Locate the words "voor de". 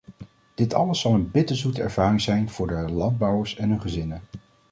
2.49-2.73